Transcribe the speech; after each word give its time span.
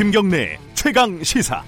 김경래 0.00 0.58
최강 0.72 1.22
시사. 1.22 1.62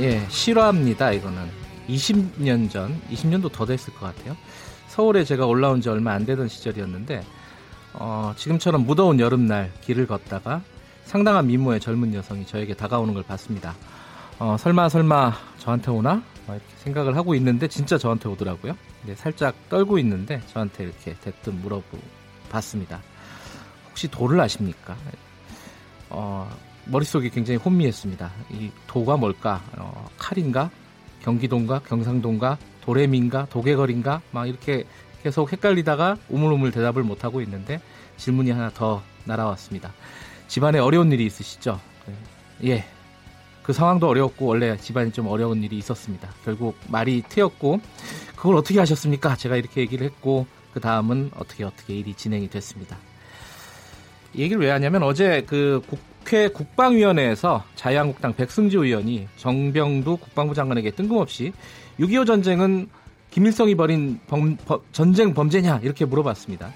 예, 0.00 0.26
실화입니다. 0.30 1.12
이거는 1.12 1.50
20년 1.88 2.70
전, 2.70 2.98
20년도 3.10 3.52
더 3.52 3.66
됐을 3.66 3.92
것 3.92 4.06
같아요. 4.06 4.36
서울에 4.88 5.24
제가 5.24 5.44
올라온 5.44 5.82
지 5.82 5.90
얼마 5.90 6.12
안 6.12 6.24
되던 6.24 6.48
시절이었는데 6.48 7.22
어, 7.92 8.32
지금처럼 8.36 8.86
무더운 8.86 9.20
여름날 9.20 9.70
길을 9.82 10.06
걷다가 10.06 10.62
상당한 11.04 11.46
미모의 11.46 11.80
젊은 11.80 12.14
여성이 12.14 12.46
저에게 12.46 12.74
다가오는 12.74 13.14
걸 13.14 13.22
봤습니다. 13.22 13.74
어, 14.38 14.56
설마 14.58 14.88
설마 14.88 15.32
저한테 15.58 15.90
오나? 15.90 16.22
이렇게 16.48 16.64
생각을 16.78 17.16
하고 17.16 17.34
있는데 17.36 17.68
진짜 17.68 17.96
저한테 17.96 18.28
오더라고요. 18.28 18.76
네, 19.06 19.14
살짝 19.14 19.54
떨고 19.68 19.98
있는데 19.98 20.40
저한테 20.52 20.84
이렇게 20.84 21.14
대뜸 21.20 21.60
물어봤습니다. 21.60 23.00
혹시 23.88 24.08
도를 24.08 24.40
아십니까? 24.40 24.96
어, 26.10 26.50
머릿속이 26.86 27.30
굉장히 27.30 27.58
혼미했습니다. 27.58 28.30
이 28.50 28.70
도가 28.86 29.16
뭘까? 29.16 29.62
어, 29.78 30.08
칼인가? 30.18 30.70
경기도인가? 31.22 31.80
경상도인가? 31.80 32.58
도레민가? 32.82 33.46
도개걸인가? 33.46 34.20
막 34.30 34.46
이렇게 34.46 34.84
계속 35.22 35.50
헷갈리다가 35.52 36.18
우물우물 36.28 36.70
대답을 36.70 37.02
못하고 37.02 37.40
있는데 37.40 37.80
질문이 38.18 38.50
하나 38.50 38.68
더 38.70 39.02
날아왔습니다. 39.24 39.90
집안에 40.48 40.78
어려운 40.78 41.10
일이 41.12 41.26
있으시죠? 41.26 41.80
네. 42.06 42.70
예. 42.70 42.84
그 43.62 43.72
상황도 43.72 44.06
어려웠고 44.08 44.46
원래 44.46 44.76
집안이 44.76 45.12
좀 45.12 45.26
어려운 45.26 45.62
일이 45.62 45.78
있었습니다. 45.78 46.28
결국 46.44 46.76
말이 46.88 47.22
트였고 47.28 47.80
그걸 48.36 48.56
어떻게 48.56 48.78
하셨습니까? 48.78 49.36
제가 49.36 49.56
이렇게 49.56 49.80
얘기를 49.80 50.06
했고 50.06 50.46
그 50.74 50.80
다음은 50.80 51.30
어떻게 51.36 51.64
어떻게 51.64 51.94
일이 51.94 52.12
진행이 52.12 52.50
됐습니다. 52.50 52.98
이 54.34 54.42
얘기를 54.42 54.60
왜 54.60 54.70
하냐면 54.70 55.02
어제 55.02 55.44
그 55.46 55.80
국회 55.88 56.48
국방위원회에서 56.48 57.64
자유한국당 57.74 58.34
백승주 58.34 58.84
의원이 58.84 59.28
정병두 59.36 60.18
국방부 60.18 60.54
장관에게 60.54 60.90
뜬금없이 60.90 61.52
6.25 61.98 62.26
전쟁은 62.26 62.88
김일성이 63.30 63.74
벌인 63.74 64.20
범, 64.26 64.56
범, 64.56 64.80
전쟁 64.92 65.32
범죄냐 65.32 65.80
이렇게 65.82 66.04
물어봤습니다. 66.04 66.72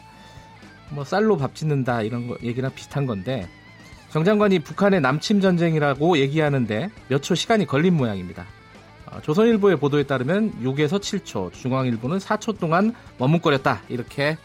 뭐 0.91 1.05
쌀로 1.05 1.37
밥 1.37 1.55
짓는다 1.55 2.03
이런 2.03 2.27
거 2.29 2.37
얘기랑 2.43 2.73
비슷한 2.75 3.07
건데 3.07 3.49
정 4.11 4.25
장관이 4.25 4.61
북한의 4.61 5.01
남침 5.01 5.41
전쟁이라고 5.41 6.19
얘기하는데 6.19 6.91
몇 7.09 7.21
초 7.23 7.35
시간이 7.35 7.67
걸린 7.67 7.95
모양입니다. 7.95 8.47
어, 9.07 9.21
조선일보의 9.23 9.77
보도에 9.79 10.05
따르면 10.05 10.63
6에서 10.63 10.99
7초, 11.01 11.53
중앙일보는 11.53 12.19
4초 12.19 12.59
동안 12.59 12.95
머뭇거렸다 13.19 13.83
이렇게 13.89 14.37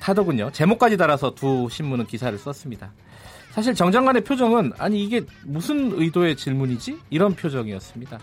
하더군요. 0.00 0.50
제목까지 0.52 0.96
달아서 0.98 1.34
두 1.34 1.68
신문은 1.70 2.06
기사를 2.06 2.36
썼습니다. 2.38 2.92
사실 3.52 3.74
정 3.74 3.90
장관의 3.90 4.24
표정은 4.24 4.72
아니 4.78 5.02
이게 5.02 5.22
무슨 5.44 5.92
의도의 5.98 6.36
질문이지? 6.36 6.98
이런 7.10 7.34
표정이었습니다. 7.34 8.18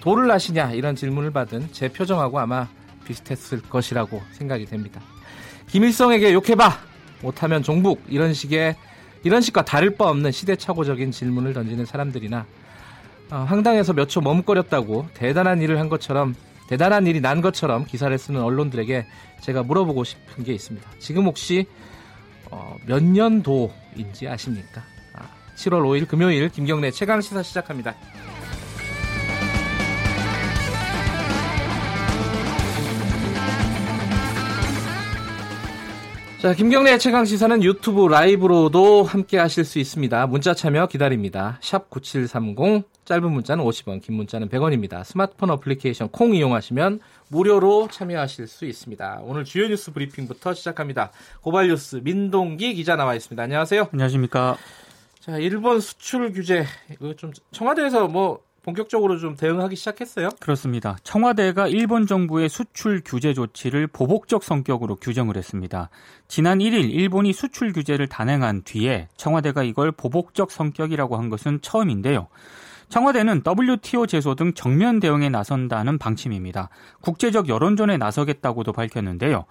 도를 0.00 0.30
아시냐 0.30 0.72
이런 0.72 0.96
질문을 0.96 1.30
받은 1.30 1.68
제 1.72 1.88
표정하고 1.88 2.38
아마 2.40 2.68
비슷했을 3.04 3.60
것이라고 3.62 4.22
생각이 4.32 4.66
됩니다. 4.66 5.00
김일성에게 5.68 6.32
욕해봐 6.32 6.78
못하면 7.22 7.62
종북 7.62 8.02
이런 8.08 8.34
식의 8.34 8.76
이런 9.22 9.40
식과 9.40 9.64
다를 9.64 9.96
바 9.96 10.08
없는 10.08 10.30
시대착오적인 10.32 11.10
질문을 11.10 11.52
던지는 11.54 11.86
사람들이나 11.86 12.46
어, 13.30 13.36
황당해서 13.48 13.94
몇 13.94 14.08
초 14.08 14.20
머뭇거렸다고 14.20 15.08
대단한 15.14 15.62
일을 15.62 15.78
한 15.80 15.88
것처럼 15.88 16.34
대단한 16.68 17.06
일이 17.06 17.20
난 17.20 17.40
것처럼 17.40 17.84
기사를 17.86 18.16
쓰는 18.18 18.42
언론들에게 18.42 19.06
제가 19.42 19.62
물어보고 19.62 20.04
싶은 20.04 20.44
게 20.44 20.52
있습니다. 20.52 20.88
지금 20.98 21.24
혹시 21.24 21.66
어, 22.50 22.76
몇 22.86 23.02
년도인지 23.02 24.28
아십니까? 24.28 24.82
아, 25.14 25.26
7월 25.56 25.82
5일 25.82 26.06
금요일 26.06 26.48
김경래 26.50 26.90
최강 26.90 27.20
시사 27.20 27.42
시작합니다. 27.42 27.94
자, 36.44 36.52
김경래 36.52 36.98
최강 36.98 37.24
시사는 37.24 37.62
유튜브 37.62 38.06
라이브로도 38.06 39.02
함께 39.02 39.38
하실 39.38 39.64
수 39.64 39.78
있습니다. 39.78 40.26
문자 40.26 40.52
참여 40.52 40.88
기다립니다. 40.88 41.56
샵 41.62 41.88
9730 41.88 42.84
짧은 43.06 43.32
문자는 43.32 43.64
50원, 43.64 44.02
긴 44.02 44.16
문자는 44.16 44.50
100원입니다. 44.50 45.02
스마트폰 45.04 45.48
어플리케이션 45.48 46.10
콩 46.10 46.34
이용하시면 46.34 47.00
무료로 47.28 47.88
참여하실 47.90 48.46
수 48.46 48.66
있습니다. 48.66 49.20
오늘 49.22 49.44
주요 49.44 49.68
뉴스 49.68 49.90
브리핑부터 49.94 50.52
시작합니다. 50.52 51.12
고발 51.40 51.68
뉴스 51.68 52.02
민동기 52.04 52.74
기자 52.74 52.94
나와 52.94 53.14
있습니다. 53.14 53.42
안녕하세요. 53.42 53.88
안녕하십니까. 53.90 54.58
자, 55.20 55.38
일본 55.38 55.80
수출 55.80 56.30
규제 56.34 56.66
이거 56.92 57.14
좀 57.14 57.32
청와대에서 57.52 58.08
뭐 58.08 58.42
본격적으로 58.64 59.18
좀 59.18 59.36
대응하기 59.36 59.76
시작했어요? 59.76 60.30
그렇습니다. 60.40 60.96
청와대가 61.02 61.68
일본 61.68 62.06
정부의 62.06 62.48
수출 62.48 63.02
규제 63.04 63.34
조치를 63.34 63.86
보복적 63.86 64.42
성격으로 64.42 64.96
규정을 64.96 65.36
했습니다. 65.36 65.90
지난 66.28 66.58
1일 66.58 66.90
일본이 66.90 67.34
수출 67.34 67.72
규제를 67.72 68.08
단행한 68.08 68.62
뒤에 68.62 69.08
청와대가 69.16 69.62
이걸 69.62 69.92
보복적 69.92 70.50
성격이라고 70.50 71.16
한 71.16 71.28
것은 71.28 71.60
처음인데요. 71.60 72.28
청와대는 72.88 73.42
WTO 73.46 74.06
제소 74.06 74.34
등 74.34 74.52
정면 74.54 75.00
대응에 75.00 75.28
나선다는 75.28 75.98
방침입니다. 75.98 76.68
국제적 77.00 77.48
여론전에 77.48 77.96
나서겠다고도 77.96 78.72
밝혔는데요. 78.72 79.44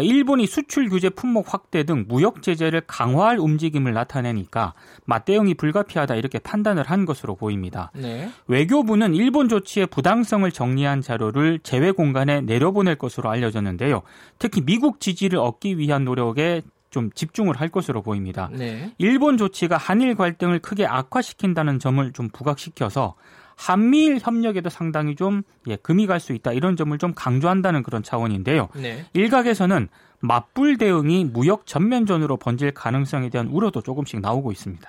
일본이 0.00 0.46
수출 0.46 0.88
규제 0.88 1.08
품목 1.08 1.52
확대 1.52 1.84
등 1.84 2.04
무역 2.08 2.42
제재를 2.42 2.82
강화할 2.86 3.38
움직임을 3.38 3.92
나타내니까 3.92 4.74
맞대응이 5.06 5.54
불가피하다 5.54 6.14
이렇게 6.14 6.38
판단을 6.38 6.84
한 6.84 7.04
것으로 7.04 7.34
보입니다. 7.34 7.90
네. 7.94 8.30
외교부는 8.46 9.14
일본 9.14 9.48
조치의 9.48 9.86
부당성을 9.86 10.50
정리한 10.50 11.00
자료를 11.00 11.60
제외 11.62 11.90
공간에 11.90 12.40
내려보낼 12.40 12.96
것으로 12.96 13.30
알려졌는데요. 13.30 14.02
특히 14.38 14.60
미국 14.60 15.00
지지를 15.00 15.38
얻기 15.38 15.78
위한 15.78 16.04
노력에 16.04 16.62
좀 16.94 17.10
집중을 17.10 17.60
할 17.60 17.70
것으로 17.70 18.02
보입니다. 18.02 18.48
네. 18.52 18.92
일본 18.98 19.36
조치가 19.36 19.76
한일 19.76 20.14
갈등을 20.14 20.60
크게 20.60 20.86
악화시킨다는 20.86 21.80
점을 21.80 22.12
좀 22.12 22.28
부각시켜서 22.28 23.16
한미일 23.56 24.20
협력에도 24.22 24.70
상당히 24.70 25.16
좀 25.16 25.42
예, 25.66 25.74
금이 25.74 26.06
갈 26.06 26.20
수 26.20 26.32
있다 26.34 26.52
이런 26.52 26.76
점을 26.76 26.96
좀 26.98 27.12
강조한다는 27.12 27.82
그런 27.82 28.04
차원인데요. 28.04 28.68
네. 28.76 29.04
일각에서는 29.12 29.88
맞불 30.20 30.78
대응이 30.78 31.24
무역 31.24 31.66
전면전으로 31.66 32.36
번질 32.36 32.70
가능성에 32.70 33.28
대한 33.28 33.48
우려도 33.48 33.80
조금씩 33.82 34.20
나오고 34.20 34.52
있습니다. 34.52 34.88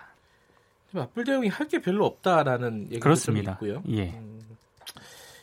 맞불 0.91 1.23
대응이 1.25 1.47
할 1.49 1.67
게 1.67 1.81
별로 1.81 2.05
없다라는 2.05 2.83
얘기도 2.85 2.99
그렇습니다. 2.99 3.53
있고요. 3.53 3.81
예. 3.89 4.11
음, 4.11 4.39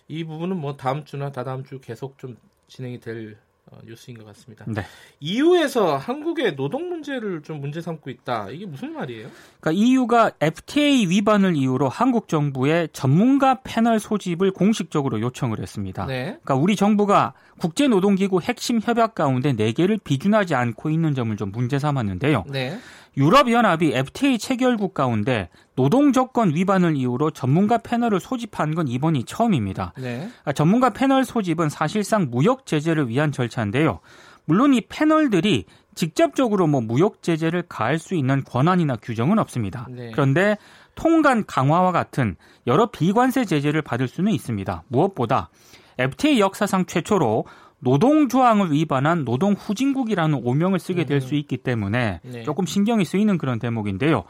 이 0.06 0.22
부분은 0.22 0.56
뭐 0.60 0.76
다음 0.76 1.04
주나 1.04 1.32
다다음 1.32 1.64
주 1.64 1.80
계속 1.80 2.18
좀 2.18 2.36
진행이 2.68 3.00
될 3.00 3.32
어, 3.32 3.51
뉴스인 3.84 4.18
것 4.18 4.26
같습니다. 4.26 4.64
네. 4.68 4.82
EU에서 5.20 5.96
한국의 5.96 6.56
노동 6.56 6.88
문제를 6.88 7.42
좀 7.42 7.60
문제 7.60 7.80
삼고 7.80 8.10
있다. 8.10 8.50
이게 8.50 8.66
무슨 8.66 8.92
말이에요? 8.92 9.28
그러니까 9.60 9.82
EU가 9.82 10.32
FTA 10.40 11.08
위반을 11.08 11.56
이유로 11.56 11.88
한국 11.88 12.28
정부의 12.28 12.90
전문가 12.92 13.60
패널 13.62 13.98
소집을 13.98 14.50
공식적으로 14.52 15.20
요청을 15.20 15.60
했습니다. 15.60 16.06
네. 16.06 16.24
그러니까 16.24 16.54
우리 16.56 16.76
정부가 16.76 17.34
국제 17.58 17.88
노동기구 17.88 18.40
핵심 18.40 18.80
협약 18.80 19.14
가운데 19.14 19.52
4개를 19.52 20.02
비준하지 20.02 20.54
않고 20.54 20.90
있는 20.90 21.14
점을 21.14 21.34
좀 21.36 21.50
문제 21.52 21.78
삼았는데요. 21.78 22.44
네. 22.48 22.78
유럽연합이 23.16 23.92
FTA 23.94 24.38
체결국 24.38 24.94
가운데 24.94 25.48
노동 25.74 26.12
조건 26.12 26.54
위반을 26.54 26.96
이유로 26.96 27.30
전문가 27.30 27.78
패널을 27.78 28.20
소집한 28.20 28.74
건 28.74 28.88
이번이 28.88 29.24
처음입니다. 29.24 29.92
네. 29.98 30.28
아, 30.44 30.52
전문가 30.52 30.90
패널 30.90 31.24
소집은 31.24 31.68
사실상 31.68 32.28
무역 32.30 32.66
제재를 32.66 33.08
위한 33.08 33.32
절차인데요. 33.32 34.00
물론 34.44 34.74
이 34.74 34.80
패널들이 34.80 35.66
직접적으로 35.94 36.66
뭐 36.66 36.80
무역 36.80 37.22
제재를 37.22 37.64
가할 37.68 37.98
수 37.98 38.14
있는 38.14 38.42
권한이나 38.44 38.96
규정은 38.96 39.38
없습니다. 39.38 39.86
네. 39.90 40.10
그런데 40.12 40.56
통관 40.94 41.44
강화와 41.46 41.92
같은 41.92 42.36
여러 42.66 42.90
비관세 42.90 43.44
제재를 43.44 43.82
받을 43.82 44.08
수는 44.08 44.32
있습니다. 44.32 44.84
무엇보다 44.88 45.50
FTA 45.98 46.40
역사상 46.40 46.86
최초로 46.86 47.44
노동 47.84 48.28
조항을 48.28 48.70
위반한 48.70 49.24
노동 49.24 49.54
후진국이라는 49.54 50.40
오명을 50.44 50.78
쓰게 50.78 51.04
될 51.04 51.20
수 51.20 51.34
있기 51.34 51.56
때문에 51.58 52.20
네. 52.22 52.42
조금 52.44 52.64
신경이 52.64 53.04
쓰이는 53.04 53.38
그런 53.38 53.58
대목인데요. 53.58 54.22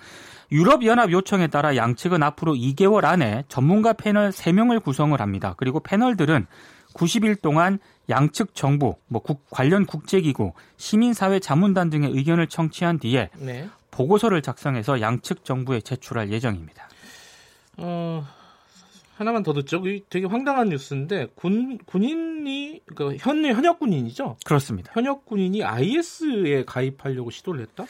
유럽연합 0.50 1.10
요청에 1.12 1.48
따라 1.48 1.76
양측은 1.76 2.22
앞으로 2.22 2.54
2개월 2.54 3.04
안에 3.04 3.44
전문가 3.48 3.92
패널 3.92 4.30
3명을 4.30 4.82
구성을 4.82 5.18
합니다. 5.20 5.54
그리고 5.58 5.80
패널들은 5.80 6.46
90일 6.94 7.40
동안 7.42 7.78
양측 8.08 8.54
정부, 8.54 8.96
뭐 9.08 9.20
국, 9.22 9.46
관련 9.50 9.84
국제기구, 9.86 10.52
시민사회 10.76 11.38
자문단 11.38 11.88
등의 11.90 12.10
의견을 12.10 12.46
청취한 12.46 12.98
뒤에 12.98 13.30
네. 13.38 13.68
보고서를 13.90 14.40
작성해서 14.42 15.00
양측 15.02 15.44
정부에 15.44 15.80
제출할 15.82 16.30
예정입니다. 16.30 16.88
어, 17.78 18.26
하나만 19.22 19.44
더 19.44 19.52
듣죠. 19.52 19.82
되게 20.10 20.26
황당한 20.26 20.68
뉴스인데 20.68 21.28
군 21.36 21.78
군인이 21.86 22.80
그러니까 22.86 23.24
현 23.24 23.44
현역 23.44 23.78
군인이죠. 23.78 24.36
그렇습니다. 24.44 24.92
현역 24.94 25.24
군인이 25.24 25.62
IS에 25.62 26.64
가입하려고 26.64 27.30
시도를 27.30 27.60
했다. 27.62 27.84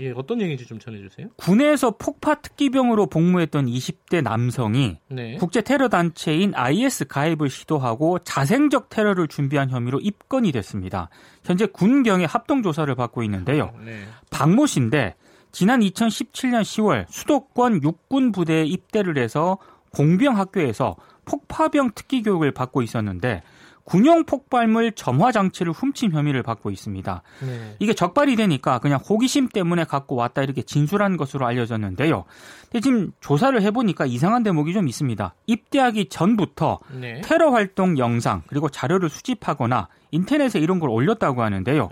예, 0.00 0.10
어떤 0.10 0.40
얘기인지 0.42 0.66
좀 0.66 0.78
전해주세요. 0.78 1.28
군에서 1.36 1.92
폭파 1.92 2.36
특기병으로 2.36 3.06
복무했던 3.06 3.66
20대 3.66 4.22
남성이 4.22 4.98
네. 5.08 5.36
국제 5.36 5.62
테러 5.62 5.88
단체인 5.88 6.52
IS 6.54 7.06
가입을 7.06 7.48
시도하고 7.48 8.18
자생적 8.18 8.90
테러를 8.90 9.28
준비한 9.28 9.70
혐의로 9.70 10.00
입건이 10.00 10.52
됐습니다. 10.52 11.08
현재 11.44 11.66
군경의 11.66 12.26
합동 12.26 12.62
조사를 12.62 12.92
받고 12.94 13.22
있는데요. 13.22 13.72
아, 13.74 13.84
네. 13.84 14.02
박모 14.30 14.66
씨인데 14.66 15.14
지난 15.52 15.80
2017년 15.80 16.62
10월 16.62 17.06
수도권 17.08 17.84
육군 17.84 18.32
부대에 18.32 18.64
입대를 18.64 19.16
해서 19.16 19.58
공병 19.94 20.36
학교에서 20.38 20.96
폭파병 21.24 21.92
특기 21.94 22.22
교육을 22.22 22.52
받고 22.52 22.82
있었는데 22.82 23.42
군용 23.84 24.24
폭발물 24.24 24.92
점화 24.92 25.30
장치를 25.30 25.72
훔친 25.72 26.12
혐의를 26.12 26.42
받고 26.42 26.70
있습니다. 26.70 27.22
네. 27.46 27.76
이게 27.78 27.92
적발이 27.92 28.34
되니까 28.36 28.78
그냥 28.78 28.98
호기심 28.98 29.48
때문에 29.48 29.84
갖고 29.84 30.16
왔다 30.16 30.42
이렇게 30.42 30.62
진술한 30.62 31.18
것으로 31.18 31.46
알려졌는데요. 31.46 32.24
근데 32.70 32.80
지금 32.80 33.12
조사를 33.20 33.60
해보니까 33.60 34.06
이상한 34.06 34.42
대목이 34.42 34.72
좀 34.72 34.88
있습니다. 34.88 35.34
입대하기 35.46 36.08
전부터 36.08 36.80
네. 36.98 37.20
테러 37.22 37.50
활동 37.50 37.98
영상 37.98 38.42
그리고 38.46 38.70
자료를 38.70 39.10
수집하거나 39.10 39.88
인터넷에 40.14 40.58
이런 40.60 40.78
걸 40.80 40.90
올렸다고 40.90 41.42
하는데요. 41.42 41.88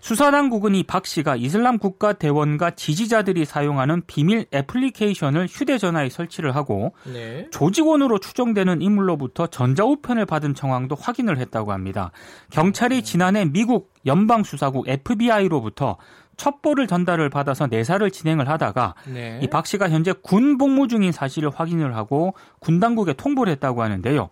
수사당국은 0.00 0.74
이 0.74 0.84
박 0.84 1.06
씨가 1.06 1.34
이슬람 1.36 1.78
국가 1.78 2.12
대원과 2.12 2.72
지지자들이 2.72 3.44
사용하는 3.46 4.02
비밀 4.06 4.46
애플리케이션을 4.52 5.46
휴대전화에 5.50 6.10
설치를 6.10 6.54
하고 6.54 6.94
네. 7.10 7.48
조직원으로 7.50 8.18
추정되는 8.18 8.82
인물로부터 8.82 9.46
전자우편을 9.46 10.26
받은 10.26 10.54
정황도 10.54 10.94
확인을 10.94 11.38
했다고 11.38 11.72
합니다. 11.72 12.10
경찰이 12.50 13.02
지난해 13.02 13.44
미국 13.46 13.92
연방수사국 14.06 14.88
FBI로부터 14.88 15.96
첩보를 16.36 16.86
전달을 16.86 17.30
받아서 17.30 17.66
내사를 17.68 18.08
진행을 18.10 18.48
하다가 18.48 18.94
네. 19.06 19.40
이박 19.42 19.66
씨가 19.66 19.88
현재 19.88 20.12
군 20.12 20.58
복무 20.58 20.88
중인 20.88 21.12
사실을 21.12 21.50
확인을 21.54 21.96
하고 21.96 22.34
군 22.58 22.80
당국에 22.80 23.12
통보를 23.14 23.52
했다고 23.52 23.82
하는데요. 23.82 24.28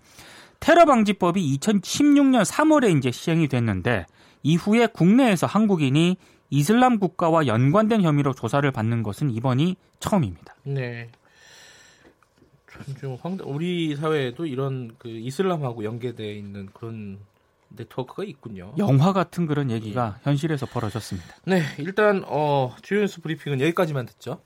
테러 0.62 0.85
방지법이 0.85 1.59
2016년 1.59 2.44
3월에 2.44 2.97
이제 2.97 3.11
시행이 3.11 3.49
됐는데 3.49 4.06
이후에 4.44 4.87
국내에서 4.87 5.49
한국인이 5.49 6.17
이슬람 6.50 7.00
국가와 7.00 7.49
연관된 7.49 8.03
혐의로 8.03 8.32
조사를 8.32 8.70
받는 8.70 9.03
것은 9.03 9.31
이번이 9.31 9.75
처음입니다. 9.99 10.55
네. 10.62 11.11
좀 13.00 13.19
황당. 13.20 13.53
우리 13.53 13.97
사회에도 13.97 14.47
이런 14.47 14.94
그 14.99 15.09
이슬람하고 15.09 15.82
연계되어 15.82 16.31
있는 16.31 16.69
그런 16.73 17.19
네트워크가 17.70 18.23
있군요. 18.23 18.73
영화 18.79 19.12
같은 19.12 19.47
그런 19.47 19.69
얘기가 19.69 20.14
예. 20.17 20.20
현실에서 20.23 20.67
벌어졌습니다. 20.67 21.35
네, 21.44 21.62
일단 21.79 22.23
어, 22.26 22.76
주요 22.82 23.00
뉴스 23.00 23.20
브리핑은 23.20 23.61
여기까지만 23.61 24.06
듣죠. 24.06 24.41